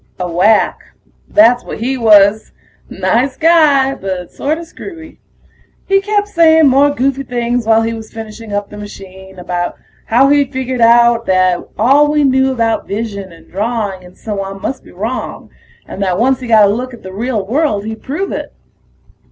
A 0.19 0.27
wack, 0.27 0.79
that's 1.27 1.63
what 1.63 1.77
he 1.79 1.95
was. 1.95 2.53
Nice 2.89 3.37
guy, 3.37 3.93
but 3.93 4.31
sorta 4.31 4.65
screwy. 4.65 5.19
He 5.85 6.01
kept 6.01 6.27
saying 6.27 6.67
more 6.69 6.89
goofy 6.89 7.21
things 7.21 7.67
while 7.67 7.83
he 7.83 7.93
was 7.93 8.11
finishing 8.11 8.51
up 8.51 8.71
the 8.71 8.77
machine, 8.77 9.37
about 9.37 9.75
how 10.07 10.29
he'd 10.29 10.51
figured 10.51 10.81
out 10.81 11.27
that 11.27 11.59
all 11.77 12.11
we 12.11 12.23
knew 12.23 12.51
about 12.51 12.87
vision 12.87 13.31
and 13.31 13.51
drawing 13.51 14.03
and 14.03 14.17
so 14.17 14.41
on 14.41 14.59
must 14.59 14.83
be 14.83 14.91
wrong, 14.91 15.51
and 15.87 16.01
that 16.01 16.17
once 16.17 16.39
he 16.39 16.47
got 16.47 16.65
a 16.65 16.73
look 16.73 16.95
at 16.95 17.03
the 17.03 17.13
real 17.13 17.45
world 17.45 17.85
he'd 17.85 18.01
prove 18.01 18.31
it. 18.31 18.51